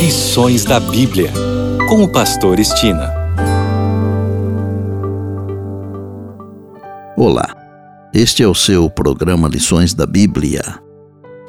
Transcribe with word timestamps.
Lições 0.00 0.64
da 0.64 0.80
Bíblia, 0.80 1.30
com 1.86 2.02
o 2.02 2.08
Pastor 2.08 2.58
Estina. 2.58 3.12
Olá, 7.14 7.54
este 8.14 8.42
é 8.42 8.48
o 8.48 8.54
seu 8.54 8.88
programa 8.88 9.46
Lições 9.46 9.92
da 9.92 10.06
Bíblia. 10.06 10.62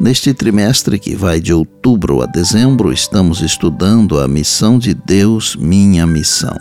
Neste 0.02 0.34
trimestre 0.34 1.00
que 1.00 1.16
vai 1.16 1.40
de 1.40 1.54
outubro 1.54 2.22
a 2.22 2.26
dezembro, 2.26 2.92
estamos 2.92 3.40
estudando 3.40 4.20
a 4.20 4.28
missão 4.28 4.78
de 4.78 4.94
Deus, 4.94 5.56
minha 5.56 6.06
missão. 6.06 6.58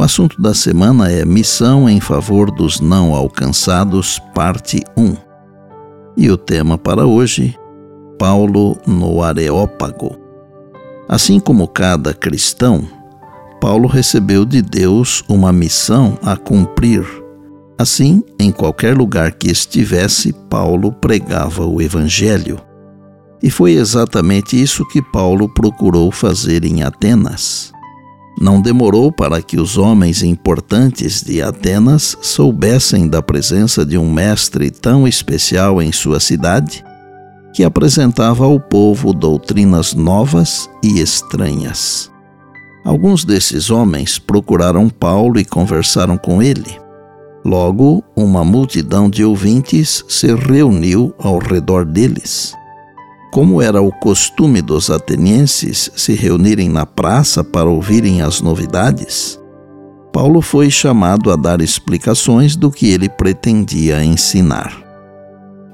O 0.00 0.02
assunto 0.02 0.40
da 0.40 0.54
semana 0.54 1.12
é 1.12 1.22
Missão 1.22 1.86
em 1.86 2.00
favor 2.00 2.50
dos 2.50 2.80
não 2.80 3.14
alcançados, 3.14 4.18
parte 4.34 4.82
1. 4.96 5.14
E 6.16 6.30
o 6.30 6.38
tema 6.38 6.78
para 6.78 7.04
hoje, 7.04 7.54
Paulo 8.18 8.78
no 8.86 9.22
Areópago. 9.22 10.27
Assim 11.08 11.40
como 11.40 11.66
cada 11.66 12.12
cristão, 12.12 12.86
Paulo 13.58 13.88
recebeu 13.88 14.44
de 14.44 14.60
Deus 14.60 15.24
uma 15.26 15.50
missão 15.50 16.18
a 16.22 16.36
cumprir. 16.36 17.02
Assim, 17.78 18.22
em 18.38 18.52
qualquer 18.52 18.94
lugar 18.94 19.32
que 19.32 19.50
estivesse, 19.50 20.34
Paulo 20.50 20.92
pregava 20.92 21.64
o 21.64 21.80
Evangelho. 21.80 22.60
E 23.42 23.50
foi 23.50 23.72
exatamente 23.72 24.60
isso 24.60 24.86
que 24.88 25.00
Paulo 25.00 25.48
procurou 25.48 26.12
fazer 26.12 26.64
em 26.64 26.82
Atenas. 26.82 27.72
Não 28.38 28.60
demorou 28.60 29.10
para 29.10 29.40
que 29.40 29.58
os 29.58 29.78
homens 29.78 30.22
importantes 30.22 31.22
de 31.22 31.40
Atenas 31.40 32.18
soubessem 32.20 33.08
da 33.08 33.22
presença 33.22 33.84
de 33.84 33.96
um 33.96 34.12
mestre 34.12 34.70
tão 34.70 35.08
especial 35.08 35.80
em 35.80 35.90
sua 35.90 36.20
cidade 36.20 36.84
que 37.54 37.64
apresentava 37.64 38.44
ao 38.44 38.60
povo 38.60 39.12
doutrinas 39.12 39.94
novas 39.94 40.68
e 40.82 41.00
estranhas. 41.00 42.10
Alguns 42.84 43.24
desses 43.24 43.70
homens 43.70 44.18
procuraram 44.18 44.88
Paulo 44.88 45.38
e 45.38 45.44
conversaram 45.44 46.16
com 46.16 46.42
ele. 46.42 46.78
Logo, 47.44 48.02
uma 48.16 48.44
multidão 48.44 49.08
de 49.08 49.24
ouvintes 49.24 50.04
se 50.08 50.34
reuniu 50.34 51.14
ao 51.18 51.38
redor 51.38 51.84
deles. 51.84 52.54
Como 53.30 53.60
era 53.60 53.80
o 53.82 53.92
costume 53.92 54.62
dos 54.62 54.90
atenienses 54.90 55.90
se 55.94 56.14
reunirem 56.14 56.68
na 56.68 56.86
praça 56.86 57.44
para 57.44 57.68
ouvirem 57.68 58.22
as 58.22 58.40
novidades, 58.40 59.38
Paulo 60.12 60.40
foi 60.40 60.70
chamado 60.70 61.30
a 61.30 61.36
dar 61.36 61.60
explicações 61.60 62.56
do 62.56 62.70
que 62.70 62.90
ele 62.90 63.08
pretendia 63.08 64.02
ensinar. 64.02 64.87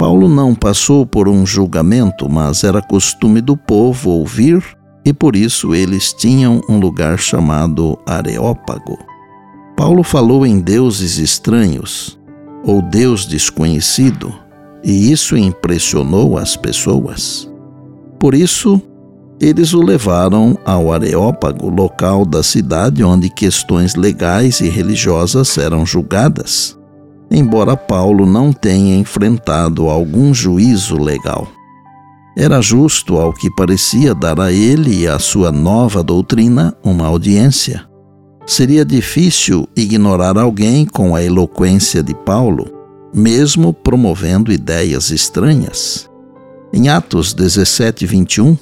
Paulo 0.04 0.28
não 0.28 0.54
passou 0.54 1.06
por 1.06 1.30
um 1.30 1.46
julgamento, 1.46 2.28
mas 2.28 2.62
era 2.62 2.82
costume 2.82 3.40
do 3.40 3.56
povo 3.56 4.10
ouvir, 4.10 4.62
e 5.02 5.14
por 5.14 5.34
isso 5.34 5.74
eles 5.74 6.12
tinham 6.12 6.60
um 6.68 6.78
lugar 6.78 7.18
chamado 7.18 7.98
Areópago. 8.04 8.98
Paulo 9.74 10.02
falou 10.02 10.44
em 10.44 10.60
deuses 10.60 11.16
estranhos, 11.16 12.18
ou 12.66 12.82
Deus 12.82 13.24
desconhecido, 13.24 14.30
e 14.84 15.10
isso 15.10 15.38
impressionou 15.38 16.36
as 16.36 16.54
pessoas. 16.54 17.50
Por 18.20 18.34
isso, 18.34 18.82
eles 19.40 19.72
o 19.72 19.80
levaram 19.80 20.58
ao 20.66 20.92
Areópago, 20.92 21.70
local 21.70 22.26
da 22.26 22.42
cidade 22.42 23.02
onde 23.02 23.30
questões 23.30 23.94
legais 23.94 24.60
e 24.60 24.68
religiosas 24.68 25.56
eram 25.56 25.86
julgadas 25.86 26.76
embora 27.34 27.76
Paulo 27.76 28.24
não 28.24 28.52
tenha 28.52 28.96
enfrentado 28.96 29.88
algum 29.88 30.32
juízo 30.32 30.96
legal. 30.96 31.48
Era 32.36 32.60
justo, 32.60 33.16
ao 33.16 33.32
que 33.32 33.50
parecia, 33.54 34.14
dar 34.14 34.40
a 34.40 34.52
ele 34.52 35.02
e 35.02 35.08
à 35.08 35.18
sua 35.18 35.50
nova 35.50 36.02
doutrina 36.02 36.76
uma 36.82 37.06
audiência. 37.06 37.84
Seria 38.46 38.84
difícil 38.84 39.68
ignorar 39.76 40.38
alguém 40.38 40.84
com 40.84 41.14
a 41.14 41.22
eloquência 41.22 42.02
de 42.02 42.14
Paulo, 42.14 42.70
mesmo 43.12 43.72
promovendo 43.72 44.52
ideias 44.52 45.10
estranhas. 45.10 46.08
Em 46.72 46.88
Atos 46.88 47.32
17, 47.32 48.04
21, 48.06 48.56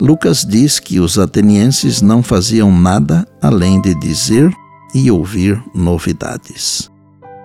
Lucas 0.00 0.44
diz 0.44 0.78
que 0.80 0.98
os 0.98 1.18
atenienses 1.18 2.02
não 2.02 2.22
faziam 2.22 2.72
nada 2.72 3.26
além 3.40 3.80
de 3.80 3.94
dizer 3.94 4.50
e 4.94 5.10
ouvir 5.10 5.62
novidades. 5.74 6.93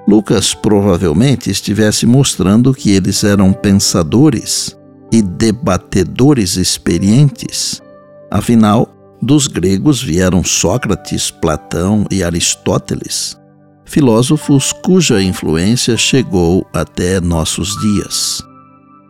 Lucas 0.10 0.56
provavelmente 0.56 1.52
estivesse 1.52 2.08
mostrando 2.08 2.74
que 2.74 2.90
eles 2.90 3.24
eram 3.24 3.54
pensadores 3.54 4.76
e 5.12 5.22
debatedores 5.22 6.56
experientes. 6.56 7.80
Afinal, 8.32 8.92
dos 9.22 9.46
gregos 9.46 10.02
vieram 10.02 10.44
Sócrates, 10.44 11.30
Platão 11.30 12.08
e 12.10 12.24
Aristóteles, 12.24 13.38
filósofos 13.86 14.74
cuja 14.74 15.22
influência 15.22 15.96
chegou 15.96 16.66
até 16.74 17.22
nossos 17.22 17.80
dias. 17.80 18.42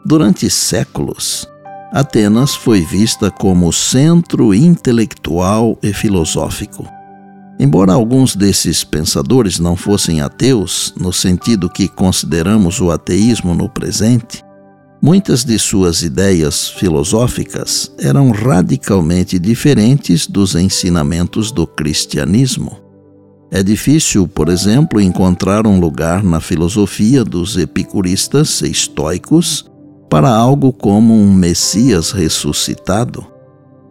Durante 0.06 0.50
séculos, 0.50 1.48
Atenas 1.94 2.56
foi 2.56 2.82
vista 2.82 3.32
como 3.32 3.72
centro 3.72 4.54
intelectual 4.54 5.80
e 5.82 5.94
filosófico. 5.94 6.99
Embora 7.60 7.92
alguns 7.92 8.38
desses 8.38 8.86
pensadores 8.86 9.60
não 9.60 9.76
fossem 9.76 10.22
ateus, 10.22 10.94
no 10.98 11.12
sentido 11.12 11.70
que 11.70 11.90
consideramos 11.90 12.80
o 12.80 12.90
ateísmo 12.90 13.54
no 13.54 13.68
presente, 13.68 14.42
muitas 15.02 15.44
de 15.44 15.60
suas 15.60 16.02
ideias 16.02 16.70
filosóficas 16.70 17.92
eram 18.00 18.32
radicalmente 18.32 19.38
diferentes 19.38 20.26
dos 20.26 20.56
ensinamentos 20.56 21.52
do 21.52 21.68
cristianismo. 21.68 22.80
É 23.52 23.62
difícil, 23.62 24.26
por 24.26 24.48
exemplo, 24.48 25.02
encontrar 25.02 25.68
um 25.68 25.82
lugar 25.82 26.24
na 26.24 26.40
filosofia 26.40 27.26
dos 27.26 27.58
epicuristas 27.58 28.62
estoicos 28.62 29.70
para 30.10 30.30
algo 30.30 30.72
como 30.72 31.14
um 31.14 31.34
Messias 31.34 32.12
ressuscitado. 32.12 33.26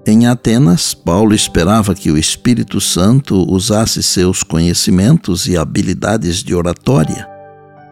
Em 0.06 0.26
Atenas, 0.26 0.94
Paulo 0.94 1.34
esperava 1.34 1.94
que 1.94 2.10
o 2.10 2.16
Espírito 2.16 2.80
Santo 2.80 3.44
usasse 3.50 4.02
seus 4.02 4.42
conhecimentos 4.42 5.46
e 5.46 5.56
habilidades 5.56 6.42
de 6.42 6.54
oratória, 6.54 7.28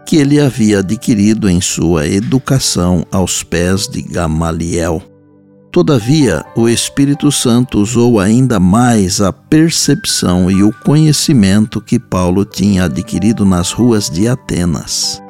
que 0.07 0.17
ele 0.17 0.41
havia 0.41 0.79
adquirido 0.79 1.49
em 1.49 1.61
sua 1.61 2.07
educação 2.07 3.05
aos 3.11 3.43
pés 3.43 3.87
de 3.87 4.01
Gamaliel. 4.03 5.03
Todavia, 5.71 6.43
o 6.57 6.71
Espírito 6.71 7.31
Santo 7.31 7.79
usou 7.79 8.19
ainda 8.19 8.59
mais 8.59 9.21
a 9.21 9.31
percepção 9.31 10.51
e 10.51 10.63
o 10.63 10.73
conhecimento 10.73 11.83
que 11.83 11.99
Paulo 11.99 12.47
tinha 12.47 12.85
adquirido 12.85 13.45
nas 13.45 13.73
ruas 13.73 14.09
de 14.09 14.27
Atenas. 14.27 15.21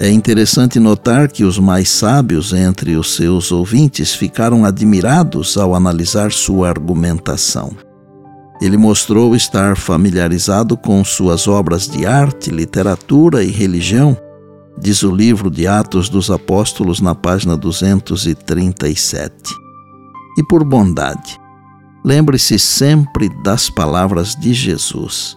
É 0.00 0.08
interessante 0.08 0.78
notar 0.78 1.28
que 1.28 1.42
os 1.42 1.58
mais 1.58 1.90
sábios 1.90 2.52
entre 2.52 2.94
os 2.94 3.16
seus 3.16 3.50
ouvintes 3.50 4.14
ficaram 4.14 4.64
admirados 4.64 5.58
ao 5.58 5.74
analisar 5.74 6.30
sua 6.30 6.68
argumentação. 6.68 7.76
Ele 8.62 8.76
mostrou 8.76 9.34
estar 9.34 9.76
familiarizado 9.76 10.76
com 10.76 11.02
suas 11.02 11.48
obras 11.48 11.88
de 11.88 12.06
arte, 12.06 12.48
literatura 12.48 13.42
e 13.42 13.50
religião, 13.50 14.16
diz 14.78 15.02
o 15.02 15.10
livro 15.10 15.50
de 15.50 15.66
Atos 15.66 16.08
dos 16.08 16.30
Apóstolos 16.30 17.00
na 17.00 17.16
página 17.16 17.56
237. 17.56 19.34
E 20.38 20.44
por 20.44 20.62
bondade, 20.62 21.40
lembre-se 22.04 22.56
sempre 22.56 23.28
das 23.42 23.68
palavras 23.68 24.36
de 24.36 24.54
Jesus. 24.54 25.36